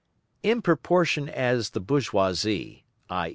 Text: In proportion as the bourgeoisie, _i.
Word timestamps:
In 0.41 0.63
proportion 0.63 1.29
as 1.29 1.69
the 1.77 1.79
bourgeoisie, 1.79 2.85
_i. 3.11 3.29